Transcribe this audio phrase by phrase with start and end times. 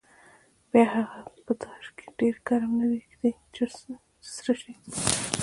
[0.71, 3.63] بیا هغه په داش کې چې ډېر ګرم نه وي ږدي چې
[4.35, 4.73] سره شي.